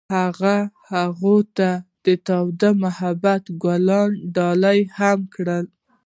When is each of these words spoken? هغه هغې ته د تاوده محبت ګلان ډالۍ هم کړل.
هغه 0.17 0.55
هغې 0.91 1.37
ته 1.57 1.69
د 2.05 2.07
تاوده 2.27 2.69
محبت 2.83 3.43
ګلان 3.63 4.11
ډالۍ 4.35 4.79
هم 4.97 5.19
کړل. 5.33 5.65